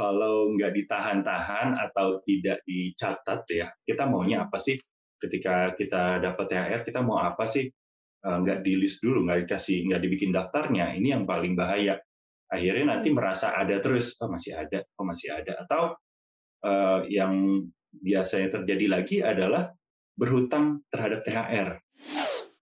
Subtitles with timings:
[0.00, 4.80] kalau nggak ditahan-tahan atau tidak dicatat ya, kita maunya apa sih
[5.20, 7.68] ketika kita dapat THR, kita mau apa sih?
[8.20, 10.96] Eh, nggak di list dulu, nggak dikasih, nggak dibikin daftarnya.
[10.96, 12.00] Ini yang paling bahaya.
[12.48, 15.52] Akhirnya nanti merasa ada terus, oh masih ada, oh masih ada.
[15.62, 15.94] Atau
[16.66, 17.64] uh, yang
[17.94, 19.70] biasanya terjadi lagi adalah
[20.18, 21.78] berhutang terhadap THR.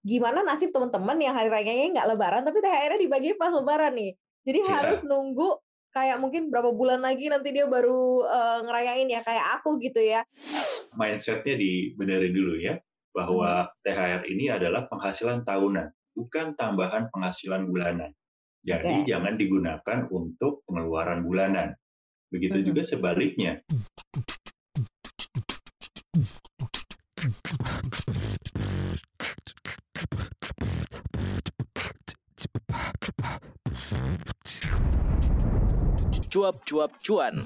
[0.05, 4.13] Gimana nasib teman-teman yang hari rayanya nggak lebaran, tapi THR-nya dibagi pas lebaran nih?
[4.45, 4.71] Jadi yeah.
[4.77, 5.57] harus nunggu
[5.93, 10.25] kayak mungkin berapa bulan lagi nanti dia baru uh, ngerayain ya kayak aku gitu ya.
[10.95, 12.79] Mindsetnya dibenerin dulu ya
[13.13, 13.73] bahwa hmm.
[13.83, 18.15] THR ini adalah penghasilan tahunan, bukan tambahan penghasilan bulanan.
[18.63, 19.07] Jadi okay.
[19.09, 21.75] jangan digunakan untuk pengeluaran bulanan.
[22.29, 22.67] Begitu hmm.
[22.69, 23.65] juga sebaliknya.
[36.29, 37.41] Cuap-cuap cuan.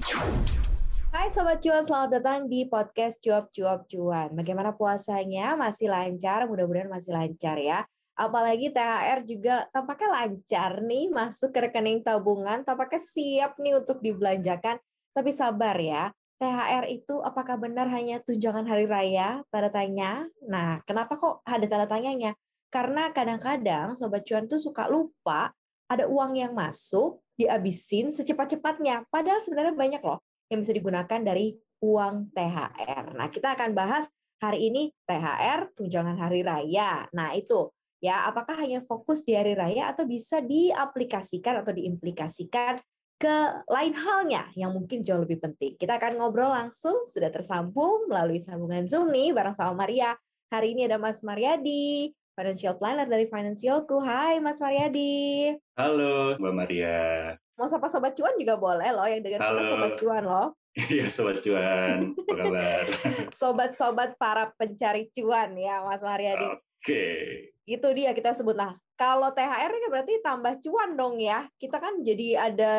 [1.15, 4.35] Hai Sobat Cuan, selamat datang di podcast Cuap-Cuap Cuan.
[4.35, 5.55] Bagaimana puasanya?
[5.55, 6.43] Masih lancar?
[6.51, 7.87] Mudah-mudahan masih lancar ya.
[8.19, 14.75] Apalagi THR juga tampaknya lancar nih masuk ke rekening tabungan, tampaknya siap nih untuk dibelanjakan.
[15.15, 16.11] Tapi sabar ya,
[16.43, 19.47] THR itu apakah benar hanya tunjangan hari raya?
[19.47, 20.27] Tanda tanya.
[20.43, 22.35] Nah, kenapa kok ada tanda tanyanya?
[22.67, 25.55] Karena kadang-kadang Sobat Cuan tuh suka lupa
[25.89, 29.05] ada uang yang masuk, dihabisin secepat-cepatnya.
[29.09, 33.17] Padahal sebenarnya banyak loh yang bisa digunakan dari uang THR.
[33.17, 34.07] Nah, kita akan bahas
[34.39, 37.07] hari ini THR tunjangan hari raya.
[37.11, 42.79] Nah, itu ya, apakah hanya fokus di hari raya atau bisa diaplikasikan atau diimplikasikan
[43.19, 43.35] ke
[43.71, 45.79] lain halnya yang mungkin jauh lebih penting.
[45.79, 50.11] Kita akan ngobrol langsung, sudah tersambung melalui sambungan Zoom nih bareng sama Maria.
[50.51, 54.01] Hari ini ada Mas Mariadi, Financial Planner dari Financialku.
[54.01, 55.53] Hai Mas Mariadi.
[55.77, 57.29] Halo Mbak Maria.
[57.61, 59.61] Mau sapa Sobat Cuan juga boleh loh, yang dengan Halo.
[59.69, 60.49] Sobat Cuan loh.
[60.89, 62.85] Iya Sobat Cuan, apa kabar?
[63.39, 66.49] Sobat-sobat para pencari cuan ya Mas Mariadi.
[66.49, 66.57] Oke.
[66.81, 67.21] Okay.
[67.69, 68.57] Itu dia kita sebut.
[68.57, 71.45] Nah, kalau THR ini berarti tambah cuan dong ya.
[71.61, 72.75] Kita kan jadi ada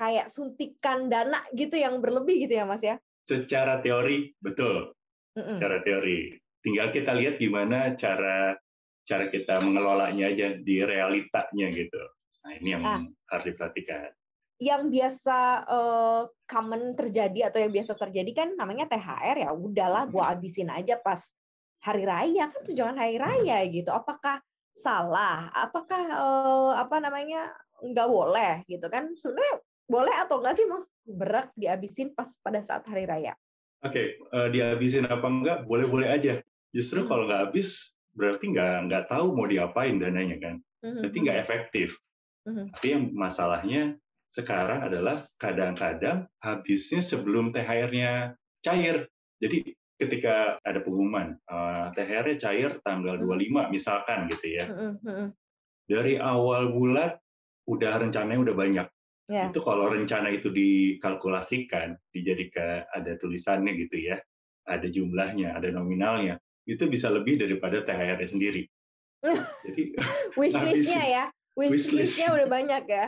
[0.00, 2.96] kayak suntikan dana gitu yang berlebih gitu ya Mas ya?
[3.28, 4.96] Secara teori, betul.
[5.36, 5.52] Mm -mm.
[5.52, 6.32] Secara teori.
[6.64, 8.56] Tinggal kita lihat gimana cara
[9.08, 12.02] cara kita mengelolanya aja di realitanya gitu.
[12.44, 13.00] Nah ini yang ah.
[13.32, 14.12] harus diperhatikan.
[14.60, 20.20] Yang biasa uh, common terjadi atau yang biasa terjadi kan namanya THR ya udahlah gue
[20.20, 21.30] habisin aja pas
[21.80, 23.88] hari raya kan tujuan hari raya gitu.
[23.88, 24.44] Apakah
[24.76, 25.48] salah?
[25.56, 29.14] Apakah uh, apa namanya nggak boleh gitu kan?
[29.16, 33.32] Sebenarnya boleh atau enggak sih mas berak dihabisin pas pada saat hari raya?
[33.78, 36.42] Oke, okay, uh, dihabisin apa enggak boleh-boleh aja.
[36.74, 37.08] Justru hmm.
[37.08, 41.00] kalau nggak habis berarti nggak nggak tahu mau diapain dananya kan mm-hmm.
[41.06, 41.88] berarti nggak efektif
[42.50, 42.66] mm-hmm.
[42.74, 43.82] tapi yang masalahnya
[44.28, 49.06] sekarang adalah kadang-kadang habisnya sebelum THR-nya cair
[49.38, 53.66] jadi ketika ada pengumuman uh, THR-nya cair tanggal 25 mm-hmm.
[53.70, 54.66] misalkan gitu ya
[55.88, 57.14] dari awal bulan
[57.70, 58.86] udah rencananya udah banyak
[59.30, 59.46] yeah.
[59.48, 64.16] itu kalau rencana itu dikalkulasikan dijadikan ada tulisannya gitu ya
[64.68, 68.68] ada jumlahnya ada nominalnya itu bisa lebih daripada THR sendiri.
[69.64, 69.96] Jadi
[70.40, 71.24] wishlistnya ya,
[71.56, 73.06] wishlistnya udah banyak ya.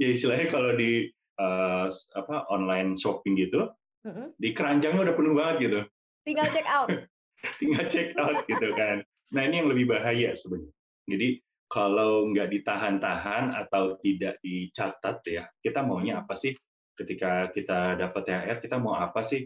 [0.00, 3.70] Ya istilahnya kalau di uh, apa online shopping gitu,
[4.08, 4.34] mm-hmm.
[4.40, 5.80] di keranjangnya udah penuh banget gitu.
[6.24, 6.88] Tinggal check out.
[7.60, 9.04] Tinggal check out gitu kan.
[9.36, 10.72] Nah ini yang lebih bahaya sebenarnya.
[11.04, 11.28] Jadi
[11.68, 16.56] kalau nggak ditahan-tahan atau tidak dicatat ya, kita maunya apa sih?
[16.94, 19.44] Ketika kita dapat THR, kita mau apa sih?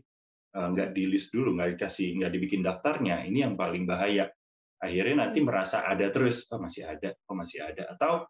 [0.48, 4.32] Eh, nggak di list dulu, nggak dikasih, nggak dibikin daftarnya, ini yang paling bahaya.
[4.80, 5.46] Akhirnya nanti hmm.
[5.52, 7.84] merasa ada terus, oh masih ada, oh masih ada.
[7.92, 8.24] Atau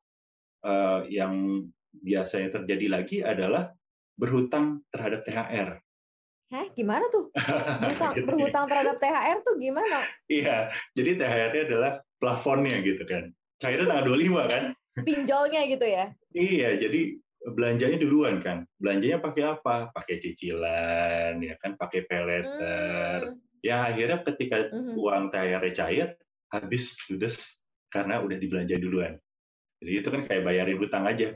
[0.66, 1.62] uh, yang
[1.94, 3.70] biasanya terjadi lagi adalah
[4.18, 5.78] berhutang terhadap THR.
[6.48, 7.28] Hah, gimana tuh?
[7.84, 9.98] Berhutang, gitu, berhutang terhadap THR tuh gimana?
[10.32, 13.30] Iya, jadi THR-nya adalah plafonnya gitu kan.
[13.60, 14.62] Cairnya tanggal 25 kan?
[15.06, 16.10] Pinjolnya gitu ya?
[16.34, 18.66] Iya, jadi belanjanya duluan kan.
[18.78, 19.94] Belanjanya pakai apa?
[19.94, 23.34] Pakai cicilan, ya kan, pakai peleter.
[23.34, 23.38] Hmm.
[23.62, 24.94] Ya akhirnya ketika hmm.
[24.94, 26.08] uang THR cair,
[26.50, 27.58] habis ludes
[27.90, 29.18] karena udah dibelanja duluan.
[29.78, 31.34] Jadi itu kan kayak bayarin hutang aja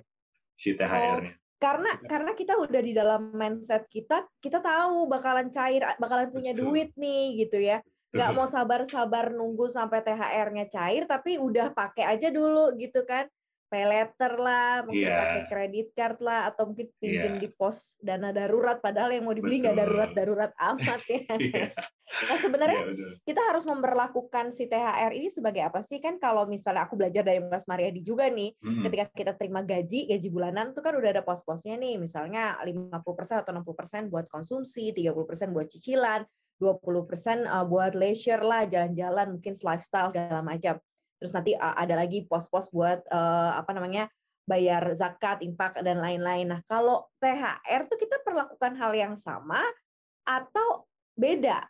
[0.59, 1.33] si THR-nya.
[1.35, 6.51] Oh, karena karena kita udah di dalam mindset kita, kita tahu bakalan cair, bakalan punya
[6.51, 6.75] Betul.
[6.75, 7.79] duit nih gitu ya.
[8.13, 13.25] Nggak mau sabar-sabar nunggu sampai THR-nya cair, tapi udah pakai aja dulu gitu kan
[13.73, 15.25] pay letter lah, mungkin yeah.
[15.25, 17.41] pakai kredit card lah, atau mungkin pinjam yeah.
[17.41, 21.25] di pos dana darurat, padahal yang mau dibeli nggak darurat-darurat amat ya.
[21.41, 21.73] yeah.
[22.29, 26.21] Nah sebenarnya yeah, kita harus memperlakukan si THR ini sebagai apa sih kan?
[26.21, 28.85] Kalau misalnya aku belajar dari Mas Mariadi juga nih, hmm.
[28.85, 33.01] ketika kita terima gaji, gaji bulanan itu kan udah ada pos-posnya nih, misalnya 50%
[33.41, 36.21] atau 60% buat konsumsi, 30% buat cicilan,
[36.61, 40.77] 20% eh, buat leisure lah, jalan-jalan, mungkin lifestyle segala macam
[41.23, 44.11] terus nanti ada lagi pos-pos buat uh, apa namanya
[44.43, 46.51] bayar zakat, infak dan lain-lain.
[46.51, 49.63] Nah, kalau THR tuh kita perlakukan hal yang sama
[50.27, 51.63] atau beda?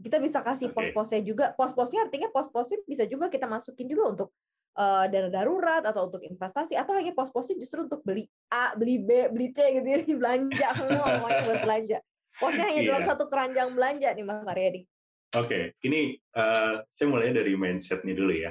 [0.00, 0.92] Kita bisa kasih okay.
[0.92, 1.52] pos-posnya juga.
[1.56, 4.28] Pos-posnya artinya pos-posnya bisa juga kita masukin juga untuk
[4.76, 9.28] uh, dana darurat atau untuk investasi atau hanya pos-posnya justru untuk beli A, beli B,
[9.32, 11.98] beli C gitu ya, belanja semua semuanya buat belanja.
[12.36, 12.88] Posnya hanya yeah.
[12.92, 14.82] dalam satu keranjang belanja nih Mas Aryadi.
[15.30, 15.64] Oke, okay.
[15.86, 18.50] ini uh, saya mulai dari mindset nih dulu ya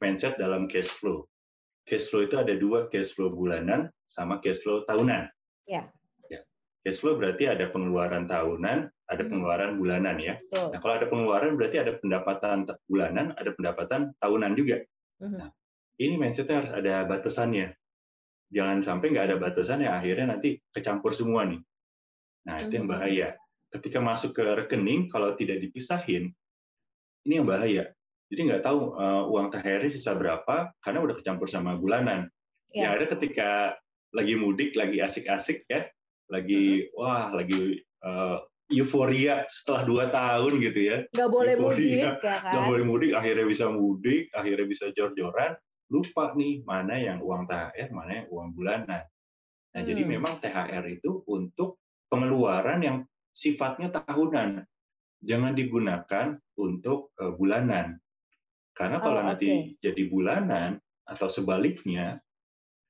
[0.00, 1.28] mindset dalam cash flow.
[1.84, 5.28] Cash flow itu ada dua, cash flow bulanan sama cash flow tahunan.
[5.68, 5.88] Ya.
[6.28, 6.40] ya.
[6.84, 10.36] Cash flow berarti ada pengeluaran tahunan, ada pengeluaran bulanan ya.
[10.38, 10.72] Betul.
[10.72, 14.76] Nah, kalau ada pengeluaran berarti ada pendapatan bulanan, ada pendapatan tahunan juga.
[15.20, 15.52] Nah,
[16.00, 17.76] ini mindsetnya harus ada batasannya.
[18.50, 21.60] Jangan sampai nggak ada batasan ya akhirnya nanti kecampur semua nih.
[22.48, 23.36] Nah, itu yang bahaya.
[23.70, 26.34] Ketika masuk ke rekening, kalau tidak dipisahin,
[27.22, 27.94] ini yang bahaya
[28.30, 32.30] jadi nggak tahu uh, uang THR sisa berapa karena udah kecampur sama bulanan.
[32.70, 32.94] Yeah.
[32.94, 33.74] Ya ada ketika
[34.14, 35.90] lagi mudik, lagi asik-asik ya,
[36.30, 36.94] lagi mm-hmm.
[36.94, 38.38] wah lagi uh,
[38.70, 40.96] euforia setelah dua tahun gitu ya.
[41.10, 42.50] Nggak boleh euforia, mudik ya kan?
[42.54, 45.52] Nggak boleh mudik, akhirnya bisa mudik, akhirnya bisa jor-joran,
[45.90, 49.02] lupa nih mana yang uang THR, mana yang uang bulanan.
[49.74, 49.88] Nah, hmm.
[49.90, 52.96] jadi memang THR itu untuk pengeluaran yang
[53.34, 54.62] sifatnya tahunan.
[55.20, 57.98] Jangan digunakan untuk uh, bulanan.
[58.80, 62.16] Karena oh, kalau oh, nanti jadi bulanan atau sebaliknya,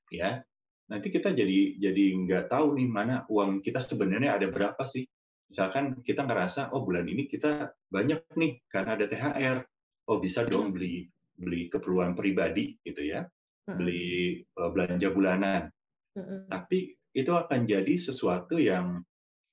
[0.06, 0.38] ya
[0.86, 5.02] nanti kita jadi jadi nggak tahu nih mana uang kita sebenarnya ada berapa sih.
[5.50, 9.58] Misalkan kita ngerasa oh bulan ini kita banyak nih karena ada THR,
[10.06, 10.74] oh bisa dong hmm.
[10.78, 10.94] beli
[11.34, 13.26] beli keperluan pribadi gitu ya,
[13.66, 13.74] hmm.
[13.74, 15.74] beli uh, belanja bulanan.
[16.14, 16.46] Hmm.
[16.46, 19.02] Tapi itu akan jadi sesuatu yang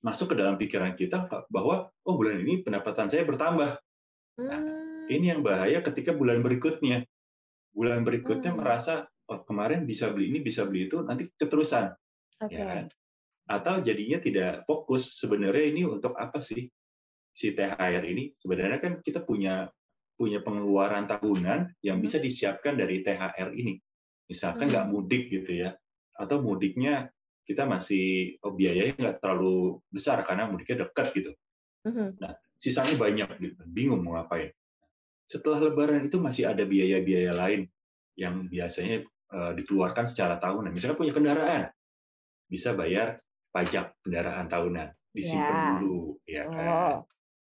[0.06, 3.82] masuk ke dalam pikiran kita bahwa oh bulan ini pendapatan saya bertambah.
[4.38, 7.04] Nah, ini yang bahaya ketika bulan berikutnya.
[7.72, 8.60] Bulan berikutnya hmm.
[8.60, 11.94] merasa oh, kemarin bisa beli ini, bisa beli itu, nanti keterusan.
[12.42, 12.58] Okay.
[12.58, 12.86] Ya kan?
[13.48, 16.68] Atau jadinya tidak fokus sebenarnya ini untuk apa sih
[17.32, 18.34] si THR ini?
[18.36, 19.70] Sebenarnya kan kita punya
[20.18, 22.04] punya pengeluaran tahunan yang hmm.
[22.04, 23.78] bisa disiapkan dari THR ini.
[24.28, 24.94] Misalkan nggak hmm.
[24.94, 25.72] mudik gitu ya,
[26.18, 27.08] atau mudiknya
[27.48, 31.32] kita masih oh, biayanya nggak terlalu besar karena mudiknya dekat gitu.
[31.88, 32.18] Hmm.
[32.20, 34.52] Nah, sisanya banyak gitu, bingung mau ngapain.
[35.28, 37.68] Setelah Lebaran itu masih ada biaya-biaya lain
[38.16, 39.04] yang biasanya
[39.36, 40.72] uh, dikeluarkan secara tahunan.
[40.72, 41.68] Misalnya punya kendaraan,
[42.48, 43.20] bisa bayar
[43.52, 45.72] pajak kendaraan tahunan, disimpan yeah.
[45.84, 46.68] dulu, ya kan.
[46.72, 46.98] Oh.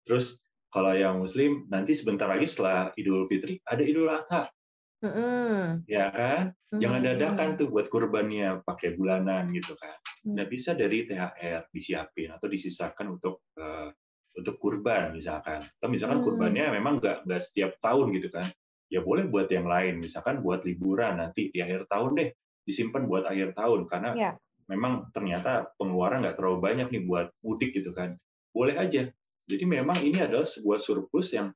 [0.06, 4.54] Terus kalau yang Muslim nanti sebentar lagi setelah Idul Fitri ada Idul Adha,
[5.02, 5.60] mm -hmm.
[5.90, 6.54] ya kan.
[6.74, 9.98] Jangan dadakan tuh buat kurbannya pakai bulanan gitu kan.
[10.34, 13.94] Nah bisa dari THR disiapin atau disisakan untuk uh,
[14.34, 15.62] untuk kurban misalkan.
[15.62, 16.26] Atau misalkan hmm.
[16.26, 18.46] kurbannya memang nggak nggak setiap tahun gitu kan.
[18.90, 22.30] Ya boleh buat yang lain, misalkan buat liburan nanti di akhir tahun deh
[22.64, 24.32] disimpan buat akhir tahun karena ya.
[24.70, 28.18] memang ternyata pengeluaran nggak terlalu banyak nih buat mudik gitu kan.
[28.54, 29.10] Boleh aja.
[29.44, 31.52] Jadi memang ini adalah sebuah surplus yang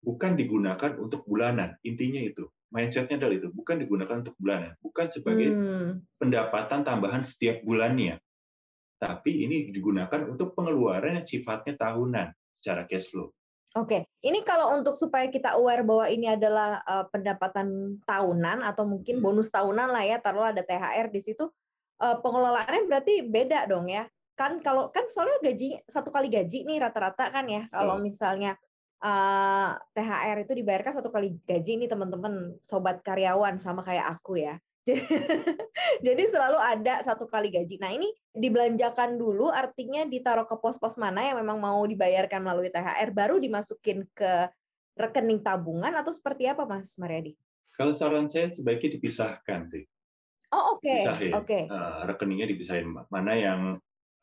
[0.00, 1.76] bukan digunakan untuk bulanan.
[1.84, 2.46] Intinya itu.
[2.68, 6.20] Mindsetnya adalah itu, bukan digunakan untuk bulanan, bukan sebagai hmm.
[6.20, 8.20] pendapatan tambahan setiap bulannya
[8.98, 13.30] tapi ini digunakan untuk pengeluaran yang sifatnya tahunan secara cash flow.
[13.76, 19.20] Oke, ini kalau untuk supaya kita aware bahwa ini adalah uh, pendapatan tahunan atau mungkin
[19.20, 19.24] hmm.
[19.24, 21.46] bonus tahunan lah ya, taruhlah ada THR di situ,
[22.00, 24.08] uh, pengelolaannya berarti beda dong ya.
[24.34, 28.56] Kan kalau kan soalnya gaji satu kali gaji nih rata-rata kan ya, kalau misalnya
[29.04, 34.40] uh, eh, THR itu dibayarkan satu kali gaji nih teman-teman sobat karyawan sama kayak aku
[34.40, 34.56] ya.
[36.06, 37.76] Jadi selalu ada satu kali gaji.
[37.82, 43.10] Nah ini dibelanjakan dulu artinya ditaruh ke pos-pos mana yang memang mau dibayarkan melalui THR
[43.12, 44.48] baru dimasukin ke
[44.98, 47.38] rekening tabungan atau seperti apa Mas Mariadi?
[47.78, 49.86] Kalau saran saya sebaiknya dipisahkan sih.
[50.50, 50.82] Oh oke.
[50.82, 51.00] Okay.
[51.06, 51.30] Oke.
[51.44, 51.62] Okay.
[51.70, 53.60] Uh, rekeningnya dipisahin mana yang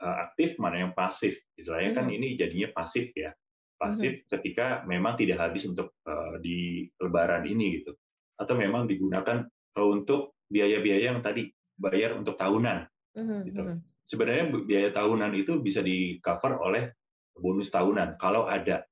[0.03, 1.39] uh, aktif, mana yang pasif.
[1.55, 1.99] Istilahnya hmm.
[2.01, 3.31] kan ini jadinya pasif ya.
[3.79, 4.27] Pasif hmm.
[4.35, 7.95] ketika memang tidak habis untuk uh, di lebaran ini gitu.
[8.35, 9.47] Atau memang digunakan
[9.79, 12.87] untuk biaya-biaya yang tadi bayar untuk tahunan.
[13.15, 13.39] Mm-hmm.
[13.49, 13.61] Gitu.
[13.61, 13.77] Mhm.
[14.05, 16.93] Sebenarnya biaya tahunan itu bisa di cover oleh
[17.35, 18.85] bonus tahunan kalau ada.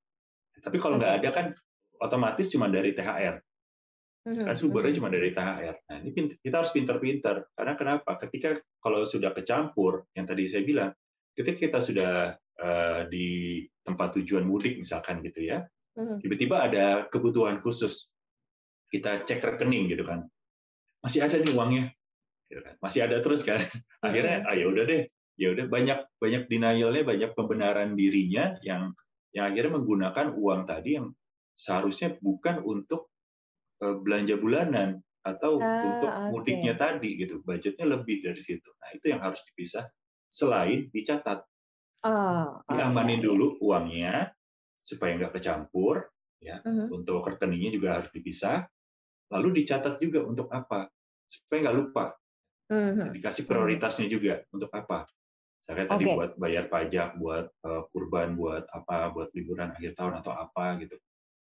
[0.58, 1.20] Tapi kalau nggak okay.
[1.22, 1.46] ada kan
[2.02, 3.38] otomatis cuma dari THR.
[4.24, 4.98] Hmm, kan sumbernya hmm.
[5.04, 5.76] cuma dari THR.
[5.84, 7.52] Nah, ini kita harus pinter-pinter.
[7.52, 8.16] Karena kenapa?
[8.16, 10.90] Ketika kalau sudah kecampur, yang tadi saya bilang,
[11.36, 12.12] ketika kita sudah
[12.56, 15.68] uh, di tempat tujuan mudik misalkan gitu ya,
[16.00, 16.24] hmm.
[16.24, 18.16] tiba-tiba ada kebutuhan khusus,
[18.88, 20.24] kita cek rekening gitu kan,
[21.04, 21.84] masih ada nih uangnya,
[22.48, 22.74] gitu kan.
[22.80, 23.60] masih ada terus kan.
[24.06, 25.02] Akhirnya, ah ya udah deh,
[25.36, 28.96] ya udah banyak banyak denialnya, banyak pembenaran dirinya yang
[29.34, 31.10] yang akhirnya menggunakan uang tadi yang
[31.58, 33.10] seharusnya bukan untuk
[33.82, 37.42] eh, belanja bulanan atau ah, untuk mudiknya tadi gitu.
[37.42, 38.70] Budgetnya lebih dari situ.
[38.78, 39.88] Nah itu yang harus dipisah.
[40.30, 41.46] Selain dicatat.
[42.04, 43.24] Oh, oh, diamanin iya, iya.
[43.24, 44.14] dulu uangnya
[44.84, 46.10] supaya nggak kecampur
[46.42, 46.60] ya.
[46.60, 46.88] Uh -huh.
[47.00, 48.68] untuk rekeningnya juga harus dipisah
[49.34, 50.86] lalu dicatat juga untuk apa
[51.26, 52.14] supaya nggak lupa
[52.70, 53.10] uh -huh.
[53.10, 55.10] dikasih prioritasnya juga untuk apa
[55.64, 56.12] saya tadi okay.
[56.12, 61.00] buat bayar pajak, buat uh, kurban, buat apa, buat liburan akhir tahun atau apa gitu.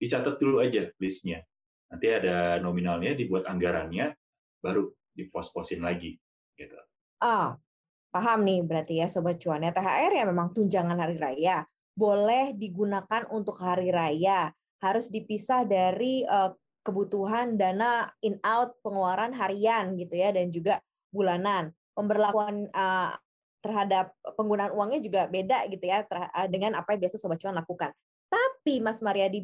[0.00, 1.44] Dicatat dulu aja listnya.
[1.92, 4.16] Nanti ada nominalnya, dibuat anggarannya,
[4.64, 6.16] baru dipos-posin lagi.
[6.56, 6.72] Gitu.
[7.20, 7.60] Ah,
[8.08, 9.60] paham nih berarti ya Sobat Cuan.
[9.60, 11.68] Ya, THR ya memang tunjangan hari raya.
[11.92, 14.48] Boleh digunakan untuk hari raya.
[14.80, 16.48] Harus dipisah dari uh,
[16.82, 20.80] kebutuhan dana in-out pengeluaran harian gitu ya, dan juga
[21.12, 21.74] bulanan.
[21.92, 23.12] Pemberlakuan uh,
[23.58, 27.90] terhadap penggunaan uangnya juga beda gitu ya eh, dengan apa yang biasa sobat cuan lakukan.
[28.30, 29.42] Tapi Mas Mariadi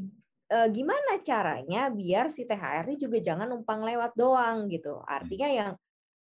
[0.50, 5.02] eh, gimana caranya biar si THR juga jangan numpang lewat doang gitu.
[5.02, 5.70] Artinya yang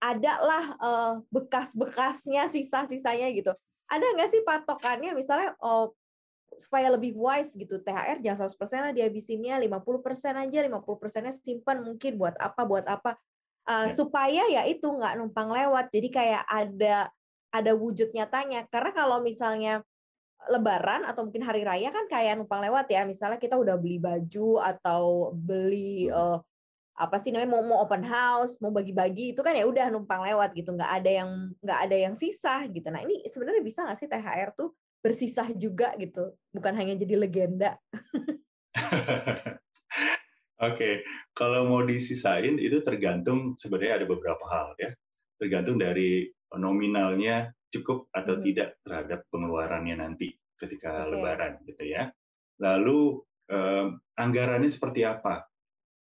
[0.01, 3.53] ada lah eh, bekas-bekasnya, sisa-sisanya gitu.
[3.87, 5.93] Ada nggak sih patokannya misalnya oh,
[6.57, 12.17] supaya lebih wise gitu THR jangan 100% lah dihabisinnya 50% aja 50 persennya simpan mungkin
[12.17, 13.21] buat apa buat apa
[13.69, 17.13] uh, supaya ya itu nggak numpang lewat jadi kayak ada
[17.57, 18.69] ada wujud nyatanya.
[18.69, 19.81] Karena kalau misalnya
[20.47, 23.03] Lebaran atau mungkin hari raya kan kayak numpang lewat ya.
[23.09, 26.39] Misalnya kita udah beli baju atau beli uh,
[26.97, 30.55] apa sih namanya mau mau open house, mau bagi-bagi itu kan ya udah numpang lewat
[30.55, 30.77] gitu.
[30.77, 31.31] nggak ada yang
[31.65, 32.87] nggak ada yang sisa gitu.
[32.93, 34.71] Nah ini sebenarnya bisa nggak sih THR tuh
[35.07, 37.79] bersisah juga gitu, bukan hanya jadi legenda.
[40.57, 40.95] Oke, okay.
[41.31, 44.91] kalau mau disisain itu tergantung sebenarnya ada beberapa hal ya.
[45.39, 46.27] Tergantung dari
[46.59, 48.43] nominalnya cukup atau hmm.
[48.51, 51.11] tidak terhadap pengeluarannya nanti ketika okay.
[51.15, 52.11] Lebaran gitu ya.
[52.59, 53.21] Lalu
[53.53, 55.47] um, anggarannya seperti apa?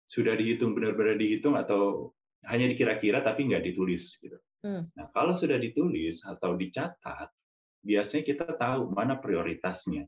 [0.08, 2.16] Sudah dihitung benar-benar dihitung atau
[2.48, 4.40] hanya dikira-kira tapi nggak ditulis gitu.
[4.64, 4.88] Hmm.
[4.96, 7.30] Nah kalau sudah ditulis atau dicatat,
[7.88, 10.04] biasanya kita tahu mana prioritasnya.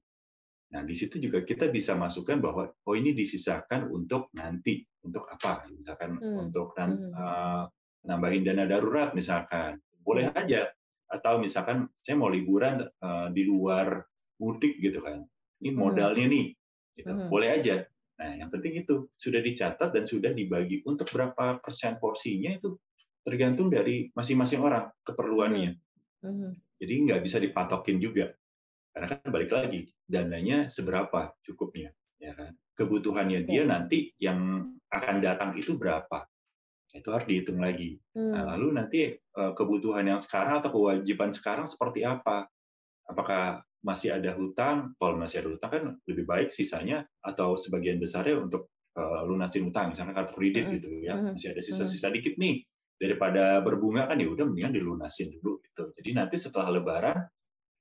[0.75, 5.63] Nah di situ juga kita bisa masukkan bahwa oh ini disisakan untuk nanti untuk apa?
[5.71, 6.43] Misalkan hmm.
[6.51, 7.15] untuk hmm.
[7.15, 7.63] Uh,
[8.05, 10.71] nambahin dana darurat misalkan boleh aja
[11.09, 14.05] atau misalkan saya mau liburan uh, di luar
[14.39, 15.25] mudik gitu kan
[15.59, 15.77] ini hmm.
[15.77, 16.47] modalnya nih
[16.95, 17.11] gitu.
[17.11, 17.27] Hmm.
[17.27, 17.83] boleh aja
[18.19, 22.75] nah yang penting itu sudah dicatat dan sudah dibagi untuk berapa persen porsinya itu
[23.23, 25.75] tergantung dari masing-masing orang keperluannya
[26.23, 26.51] hmm.
[26.79, 28.31] Jadi nggak bisa dipatokin juga
[28.95, 35.53] karena kan balik lagi dananya seberapa cukupnya ya kan kebutuhannya dia nanti yang akan datang
[35.59, 36.25] itu berapa
[36.89, 38.01] itu harus dihitung lagi.
[38.17, 38.31] Nah, hmm.
[38.33, 42.49] Nah, lalu nanti eh, kebutuhan yang sekarang atau kewajiban sekarang seperti apa?
[43.05, 44.97] Apakah masih ada hutang?
[44.97, 49.95] Kalau masih ada hutang kan lebih baik sisanya atau sebagian besarnya untuk uh, lunasin hutang,
[49.95, 50.73] misalnya kartu kredit hmm.
[50.77, 51.17] gitu ya.
[51.17, 51.33] Hmm.
[51.33, 52.15] Masih ada sisa-sisa hmm.
[52.21, 52.61] dikit nih
[52.99, 55.57] daripada berbunga kan ya udah mendingan dilunasin dulu.
[55.99, 57.27] Jadi nanti setelah lebaran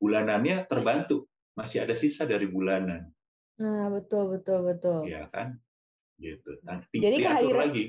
[0.02, 3.06] bulanannya terbantu, masih ada sisa dari bulanan.
[3.62, 5.06] Nah, betul betul betul.
[5.06, 5.54] Iya kan?
[6.18, 6.58] Gitu.
[6.66, 7.84] Nanti Jadi kehadiran lagi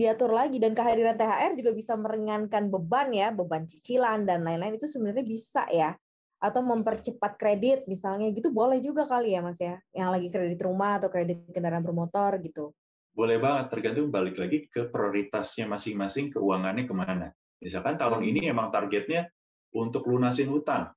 [0.00, 4.88] diatur lagi dan kehadiran THR juga bisa meringankan beban ya, beban cicilan dan lain-lain itu
[4.88, 5.92] sebenarnya bisa ya.
[6.40, 10.96] Atau mempercepat kredit misalnya gitu boleh juga kali ya Mas ya, yang lagi kredit rumah
[10.96, 12.72] atau kredit kendaraan bermotor gitu.
[13.12, 17.28] Boleh banget, tergantung balik lagi ke prioritasnya masing-masing keuangannya ke mana.
[17.60, 19.28] Misalkan tahun ini emang targetnya
[19.74, 20.90] untuk lunasin hutang.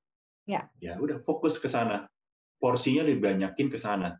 [0.44, 0.68] Ya.
[0.82, 2.06] Ya udah fokus ke sana.
[2.60, 4.16] Porsinya dibanyakin ke sana.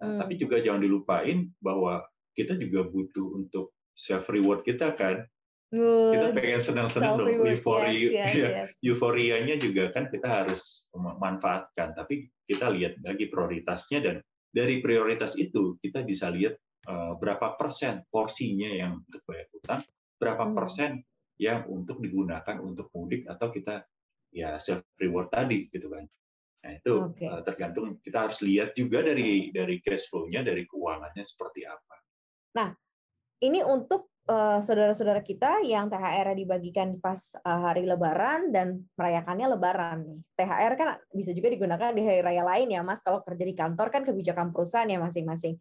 [0.00, 0.18] Nah, hmm.
[0.24, 2.04] Tapi juga jangan dilupain bahwa
[2.36, 5.24] kita juga butuh untuk self reward kita kan
[5.72, 6.12] Good.
[6.14, 8.70] kita pengen senang-senang dong euforia yes, yes, ya, yes.
[8.86, 14.16] euforianya juga kan kita harus manfaatkan tapi kita lihat lagi prioritasnya dan
[14.52, 16.54] dari prioritas itu kita bisa lihat
[16.86, 19.80] uh, berapa persen porsinya yang untuk bayar utang
[20.20, 20.54] berapa hmm.
[20.54, 20.90] persen
[21.36, 23.82] yang untuk digunakan untuk mudik atau kita
[24.36, 26.04] ya self reward tadi gitu kan
[26.60, 27.32] nah itu okay.
[27.32, 31.96] uh, tergantung kita harus lihat juga dari dari cash flow-nya dari keuangannya seperti apa
[32.52, 32.68] nah
[33.40, 39.98] ini untuk uh, saudara-saudara kita yang THR dibagikan pas uh, hari Lebaran dan merayakannya Lebaran
[40.08, 40.20] nih.
[40.40, 43.00] THR kan bisa juga digunakan di hari raya lain ya, Mas.
[43.04, 45.56] Kalau kerja di kantor kan kebijakan perusahaan ya masing-masing.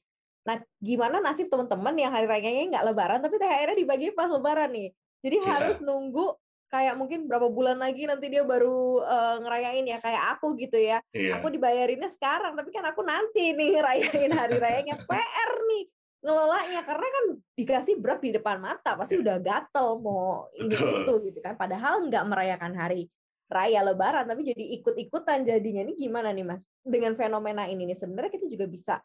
[0.46, 4.90] Nah, gimana nasib teman-teman yang hari rayanya nggak lebaran tapi THR-nya dibagi pas lebaran nih.
[5.26, 5.50] Jadi yeah.
[5.50, 6.38] harus nunggu
[6.76, 11.00] kayak mungkin berapa bulan lagi nanti dia baru uh, ngerayain ya kayak aku gitu ya.
[11.16, 11.40] Yeah.
[11.40, 15.84] Aku dibayarinnya sekarang tapi kan aku nanti nih ngerayain hari rayanya PR nih
[16.20, 16.82] ngelolanya.
[16.84, 21.56] Karena kan dikasih berat di depan mata pasti udah gatel mau ini itu gitu kan.
[21.56, 23.08] Padahal nggak merayakan hari
[23.48, 25.88] raya lebaran tapi jadi ikut-ikutan jadinya.
[25.88, 26.68] Ini gimana nih mas?
[26.84, 28.96] Dengan fenomena ini nih sebenarnya kita juga bisa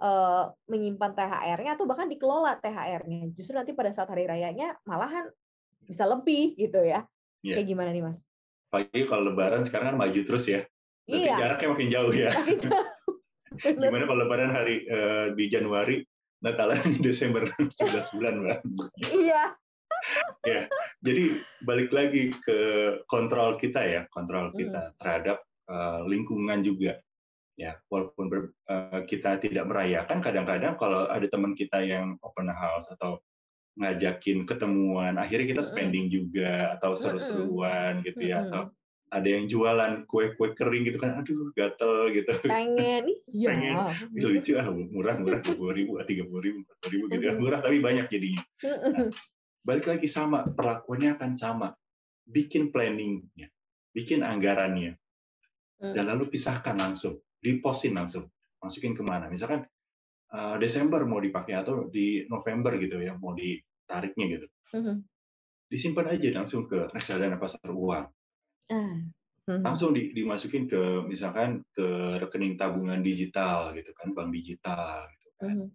[0.00, 5.28] uh, menyimpan THR-nya atau bahkan dikelola THR-nya justru nanti pada saat hari rayanya malahan
[5.90, 7.02] bisa lebih gitu ya
[7.42, 7.58] yeah.
[7.58, 8.22] kayak gimana nih mas?
[8.70, 10.62] Pagi kalau lebaran sekarang kan maju terus ya
[11.10, 11.36] Berarti iya.
[11.42, 12.30] jaraknya makin jauh ya.
[13.82, 16.06] Gimana kalau lebaran hari uh, di Januari,
[16.40, 17.50] Natalan Desember
[17.82, 18.58] 11 bulan, Mbak.
[19.10, 19.42] Iya.
[20.46, 20.64] ya,
[21.04, 22.58] jadi balik lagi ke
[23.10, 24.56] kontrol kita ya, kontrol hmm.
[24.56, 24.94] kita hmm.
[25.02, 27.02] terhadap uh, lingkungan juga.
[27.58, 32.88] Ya, walaupun ber, uh, kita tidak merayakan, kadang-kadang kalau ada teman kita yang open house
[32.88, 33.20] atau
[33.78, 38.74] ngajakin ketemuan, akhirnya kita spending juga atau seru-seruan gitu ya, atau
[39.10, 42.30] ada yang jualan kue-kue kering gitu kan, aduh gatel gitu.
[42.46, 43.48] Pengen, iya.
[43.50, 43.74] Pengen,
[44.14, 47.24] itu lucu ah murah murah dua puluh ribu, tiga puluh ribu, empat puluh ribu gitu,
[47.26, 47.34] ya.
[47.34, 48.42] murah tapi banyak jadinya.
[48.62, 49.10] Nah,
[49.66, 51.68] balik lagi sama, perlakuannya akan sama.
[52.30, 53.50] Bikin planningnya,
[53.90, 54.94] bikin anggarannya,
[55.82, 58.30] dan lalu pisahkan langsung, diposin langsung,
[58.62, 59.26] masukin ke mana.
[59.26, 59.66] Misalkan
[60.34, 64.46] uh, Desember mau dipakai atau di November gitu ya, mau ditariknya gitu.
[64.74, 64.96] Mm-hmm.
[65.70, 68.06] Disimpan aja langsung ke reksadana pasar uang
[69.50, 69.66] Hmm.
[69.66, 75.56] Langsung di, dimasukin ke misalkan ke rekening tabungan digital gitu kan, bank digital gitu kan.
[75.66, 75.70] Hmm.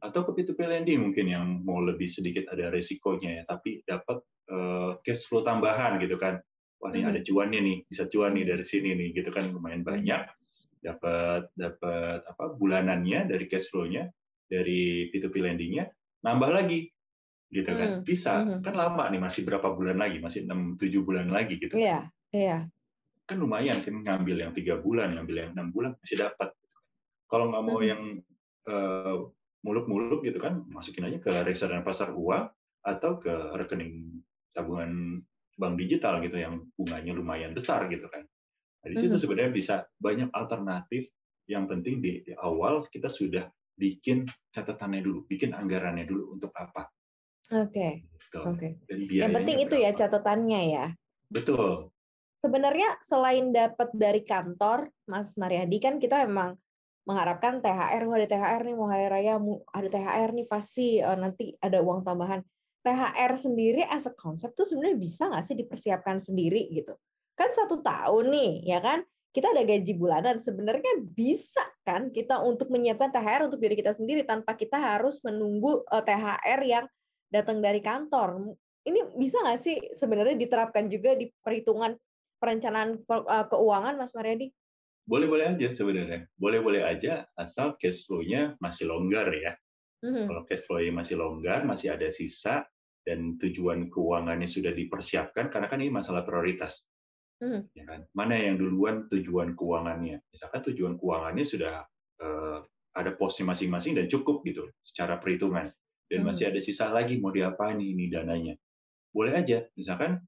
[0.00, 4.96] Atau ke P2P lending mungkin yang mau lebih sedikit ada resikonya ya, tapi dapat uh,
[5.04, 6.40] cash flow tambahan gitu kan.
[6.78, 10.30] Wah, ini ada cuannya nih, bisa cuan nih dari sini nih gitu kan lumayan banyak.
[10.78, 14.06] Dapat dapat apa bulanannya dari cash flow-nya
[14.48, 15.90] dari P2P lendingnya
[16.24, 16.88] nambah lagi
[17.48, 18.04] gitu kan.
[18.04, 18.44] Bisa.
[18.60, 20.20] Kan lama nih masih berapa bulan lagi?
[20.20, 21.76] Masih 6 7 bulan lagi gitu.
[21.76, 22.08] Iya.
[22.32, 22.68] Iya.
[23.28, 26.52] Kan lumayan kan ngambil yang tiga bulan, ngambil yang enam bulan masih dapat.
[27.28, 27.88] Kalau nggak mau hmm.
[27.88, 28.02] yang
[28.68, 29.16] uh,
[29.64, 32.48] muluk-muluk gitu kan, masukin aja ke reksadana pasar uang
[32.84, 34.24] atau ke rekening
[34.56, 35.20] tabungan
[35.58, 38.24] bank digital gitu yang bunganya lumayan besar gitu kan.
[38.84, 39.22] Nah, di situ hmm.
[39.22, 41.10] sebenarnya bisa banyak alternatif.
[41.48, 46.92] Yang penting di, di awal kita sudah bikin catatannya dulu, bikin anggarannya dulu untuk apa.
[47.56, 47.72] Oke.
[47.72, 47.92] Okay.
[48.04, 48.38] Gitu.
[48.44, 48.68] Oke.
[48.84, 49.18] Okay.
[49.24, 50.86] Yang penting itu ya catatannya ya.
[51.32, 51.88] Betul
[52.38, 56.54] sebenarnya selain dapat dari kantor, Mas Mariadi kan kita memang
[57.04, 59.40] mengharapkan THR, mau ada THR nih, mau hari raya,
[59.72, 62.40] ada THR nih pasti uh, nanti ada uang tambahan.
[62.78, 66.94] THR sendiri as a konsep tuh sebenarnya bisa nggak sih dipersiapkan sendiri gitu?
[67.38, 69.06] Kan satu tahun nih, ya kan?
[69.30, 74.26] Kita ada gaji bulanan, sebenarnya bisa kan kita untuk menyiapkan THR untuk diri kita sendiri
[74.26, 76.84] tanpa kita harus menunggu eh, THR yang
[77.30, 78.58] datang dari kantor.
[78.82, 81.94] Ini bisa nggak sih sebenarnya diterapkan juga di perhitungan
[82.42, 84.50] perencanaan eh, keuangan, Mas Mariadi?
[85.06, 86.26] Boleh-boleh aja sebenarnya.
[86.34, 89.54] Boleh-boleh aja asal cash flow-nya masih longgar ya.
[90.02, 90.24] Mm-hmm.
[90.26, 92.66] Kalau cash flow-nya masih longgar, masih ada sisa,
[93.06, 96.84] dan tujuan keuangannya sudah dipersiapkan, karena kan ini masalah prioritas.
[97.38, 97.62] Mm-hmm.
[97.74, 98.00] Ya kan?
[98.14, 100.22] Mana yang duluan tujuan keuangannya?
[100.30, 101.86] Misalkan tujuan keuangannya sudah
[102.22, 102.58] uh,
[102.94, 105.70] ada posnya masing-masing dan cukup gitu secara perhitungan.
[106.08, 106.26] Dan mm-hmm.
[106.26, 108.58] masih ada sisa lagi mau diapain ini dananya.
[109.14, 109.62] Boleh aja.
[109.78, 110.18] Misalkan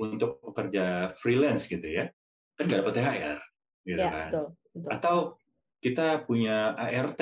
[0.00, 2.08] untuk pekerja freelance gitu ya,
[2.56, 3.38] kan nggak dapat THR,
[3.84, 4.28] gitu ya, kan?
[4.32, 4.90] Betul, betul.
[4.96, 5.16] Atau
[5.84, 7.20] kita punya ART,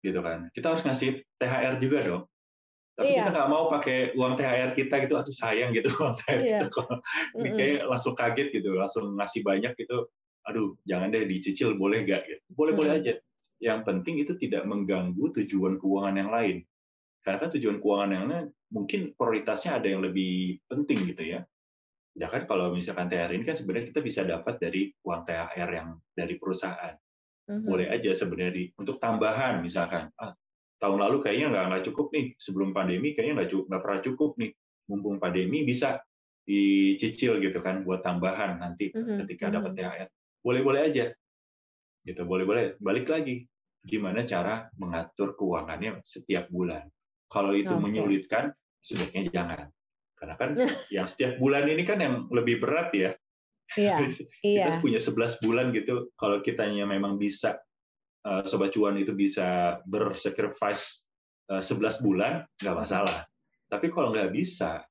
[0.00, 0.48] gitu kan?
[0.56, 2.24] Kita harus ngasih THR juga dong.
[3.02, 3.26] Tapi iya.
[3.26, 6.58] kita nggak mau pakai uang THR kita gitu, atau sayang gitu uang THR iya.
[6.62, 6.82] kita.
[7.34, 10.06] Ini kayak langsung kaget gitu, langsung ngasih banyak gitu.
[10.46, 12.22] Aduh, jangan deh dicicil, boleh nggak?
[12.30, 12.42] Gitu.
[12.54, 13.18] Boleh-boleh aja.
[13.62, 16.56] Yang penting itu tidak mengganggu tujuan keuangan yang lain.
[17.22, 21.40] Karena kan tujuan keuangan yang lain mungkin prioritasnya ada yang lebih penting gitu ya.
[22.12, 25.88] Ya kan kalau misalkan THR ini kan sebenarnya kita bisa dapat dari uang THR yang
[26.12, 26.94] dari perusahaan.
[27.48, 27.66] Mm-hmm.
[27.68, 30.12] Boleh aja sebenarnya di, untuk tambahan misalkan.
[30.18, 30.34] Ah,
[30.82, 34.30] tahun lalu kayaknya nggak nggak cukup nih sebelum pandemi kayaknya nggak cukup nggak pernah cukup
[34.42, 34.50] nih
[34.90, 36.02] mumpung pandemi bisa
[36.42, 39.22] dicicil gitu kan buat tambahan nanti mm-hmm.
[39.22, 39.62] ketika mm-hmm.
[39.62, 40.08] dapat THR
[40.42, 41.06] boleh boleh aja
[42.02, 43.46] gitu boleh boleh balik lagi
[43.86, 46.82] gimana cara mengatur keuangannya setiap bulan
[47.30, 47.82] kalau itu okay.
[47.82, 48.44] menyulitkan
[48.82, 49.70] sebaiknya jangan
[50.22, 50.50] karena kan
[50.94, 53.10] yang setiap bulan ini kan yang lebih berat ya.
[53.74, 53.98] Iya.
[54.38, 54.78] kita iya.
[54.78, 56.14] punya 11 bulan gitu.
[56.14, 57.58] Kalau kitanya memang bisa
[58.26, 61.08] uh, sobat cuan itu bisa bersacrifice
[61.50, 63.26] uh, 11 bulan nggak masalah.
[63.70, 64.84] Tapi kalau nggak bisa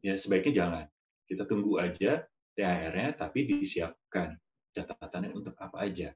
[0.00, 0.84] ya sebaiknya jangan.
[1.30, 2.26] Kita tunggu aja
[2.58, 4.34] THR-nya tapi disiapkan
[4.74, 6.10] catatannya untuk apa aja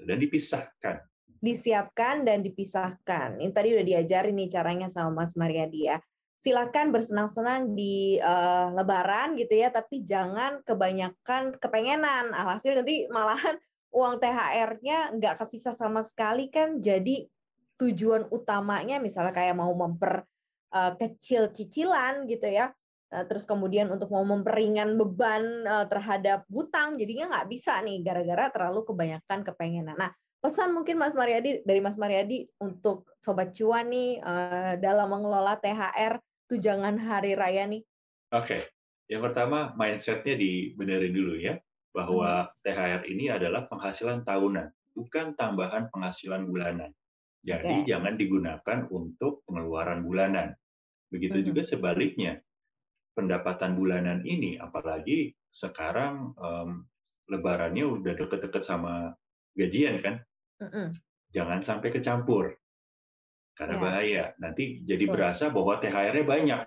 [0.00, 1.04] dan dipisahkan
[1.44, 3.36] disiapkan dan dipisahkan.
[3.36, 6.00] Ini tadi udah diajarin nih caranya sama Mas Mariadi ya.
[6.40, 12.32] Silakan bersenang-senang di uh, Lebaran gitu ya, tapi jangan kebanyakan kepengenan.
[12.32, 13.60] Alhasil nanti malahan
[13.94, 16.82] uang THR-nya nggak kesisa sama sekali kan.
[16.82, 17.22] Jadi
[17.78, 20.26] tujuan utamanya misalnya kayak mau memper
[20.74, 22.74] uh, kecil cicilan gitu ya.
[23.14, 28.50] Uh, terus kemudian untuk mau memperingan beban uh, terhadap hutang jadinya nggak bisa nih gara-gara
[28.50, 29.94] terlalu kebanyakan kepengenan.
[29.94, 30.10] Nah
[30.42, 36.18] pesan mungkin Mas Mariadi dari Mas Mariadi untuk sobat cuan nih uh, dalam mengelola THR
[36.50, 37.82] tujangan hari raya nih.
[38.34, 38.60] Oke okay.
[39.06, 41.54] yang pertama mindsetnya dibenerin dulu ya
[41.94, 42.52] bahwa hmm.
[42.66, 46.90] THR ini adalah penghasilan tahunan, bukan tambahan penghasilan bulanan.
[47.46, 47.86] Jadi okay.
[47.86, 50.58] jangan digunakan untuk pengeluaran bulanan.
[51.14, 51.46] Begitu hmm.
[51.54, 52.42] juga sebaliknya,
[53.14, 56.82] pendapatan bulanan ini, apalagi sekarang um,
[57.30, 59.14] lebarannya udah deket-deket sama
[59.54, 60.18] gajian kan,
[60.58, 60.98] hmm.
[61.30, 62.58] jangan sampai kecampur
[63.54, 63.82] karena yeah.
[63.86, 64.24] bahaya.
[64.42, 66.62] Nanti jadi berasa bahwa THR-nya banyak.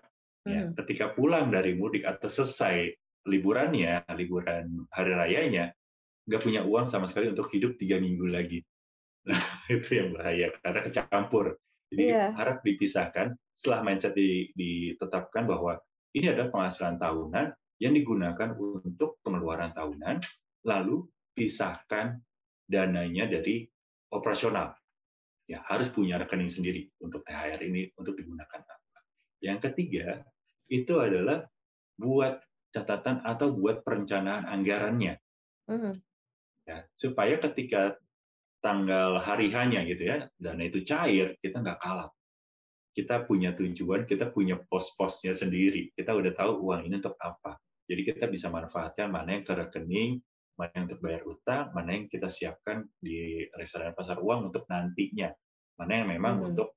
[0.47, 2.95] Ya, ketika pulang dari mudik atau selesai
[3.27, 5.75] liburannya, liburan hari rayanya,
[6.27, 8.59] nggak punya uang sama sekali untuk hidup tiga minggu lagi.
[9.27, 11.59] Nah, itu yang bahaya karena kecampur.
[11.91, 12.31] Jadi yeah.
[12.31, 15.83] harap dipisahkan setelah mindset ditetapkan bahwa
[16.15, 17.51] ini adalah penghasilan tahunan
[17.83, 20.23] yang digunakan untuk pengeluaran tahunan,
[20.63, 21.03] lalu
[21.35, 22.23] pisahkan
[22.63, 23.67] dananya dari
[24.15, 24.79] operasional.
[25.47, 28.99] Ya, harus punya rekening sendiri untuk THR ini untuk digunakan apa.
[29.43, 30.23] Yang ketiga,
[30.71, 31.43] itu adalah
[31.95, 35.17] buat catatan atau buat perencanaan anggarannya.
[35.67, 35.93] Mm-hmm.
[36.67, 37.95] Ya, supaya ketika
[38.59, 42.11] tanggal hari hanya gitu ya, dana itu cair, kita nggak kalap.
[42.91, 45.93] Kita punya tujuan, kita punya pos-posnya sendiri.
[45.93, 47.61] Kita udah tahu uang ini untuk apa.
[47.87, 50.19] Jadi kita bisa manfaatkan mana yang ke rekening,
[50.57, 55.29] mana yang untuk bayar utang, mana yang kita siapkan di reksadana pasar uang untuk nantinya.
[55.77, 56.47] Mana yang memang hmm.
[56.51, 56.69] untuk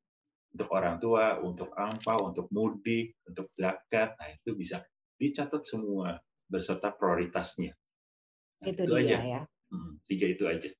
[0.50, 4.18] untuk orang tua, untuk angpau, untuk mudik, untuk zakat.
[4.18, 4.82] Nah, itu bisa
[5.20, 6.16] dicatat semua
[6.48, 7.76] beserta prioritasnya.
[8.64, 9.16] Nah, itu, itu dia aja.
[9.20, 9.42] ya.
[9.70, 10.70] Hmm, tiga itu aja.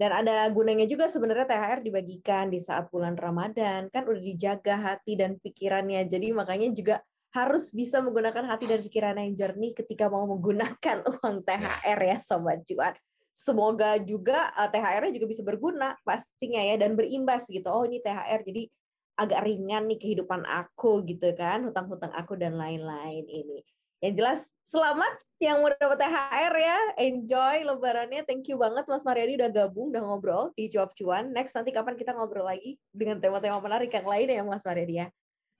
[0.00, 5.12] Dan ada gunanya juga sebenarnya THR dibagikan di saat bulan Ramadan, kan udah dijaga hati
[5.20, 6.08] dan pikirannya.
[6.08, 7.04] Jadi makanya juga
[7.36, 12.64] harus bisa menggunakan hati dan pikiran yang jernih ketika mau menggunakan uang THR ya sobat
[12.64, 12.96] cuan.
[13.30, 17.68] Semoga juga eh, THR-nya juga bisa berguna pastinya ya dan berimbas gitu.
[17.68, 18.72] Oh ini THR jadi
[19.20, 23.60] agak ringan nih kehidupan aku gitu kan, hutang-hutang aku dan lain-lain ini.
[24.00, 25.12] Yang jelas selamat
[25.44, 26.78] yang mau dapat THR ya.
[27.04, 28.24] Enjoy lebarannya.
[28.24, 31.36] Thank you banget Mas Mariadi udah gabung, udah ngobrol di Cuap Cuan.
[31.36, 35.06] Next nanti kapan kita ngobrol lagi dengan tema-tema menarik yang lain ya Mas Mariadi ya.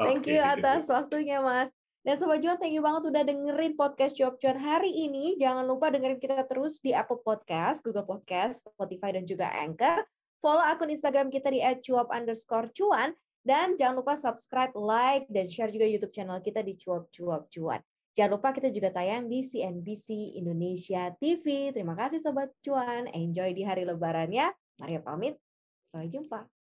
[0.01, 1.69] Thank you atas waktunya Mas.
[2.01, 5.37] Dan Sobat Cuan, thank you banget udah dengerin podcast Cuap Cuan hari ini.
[5.37, 10.01] Jangan lupa dengerin kita terus di Apple Podcast, Google Podcast, Spotify, dan juga Anchor.
[10.41, 13.13] Follow akun Instagram kita di @cuap underscore cuan.
[13.45, 17.85] Dan jangan lupa subscribe, like, dan share juga YouTube channel kita di Cuap Cuap Cuan.
[18.21, 21.73] Jangan lupa kita juga tayang di CNBC Indonesia TV.
[21.73, 23.09] Terima kasih Sobat Cuan.
[23.17, 24.53] Enjoy di hari lebaran ya.
[24.77, 25.41] Maria pamit.
[25.89, 26.45] Sampai jumpa.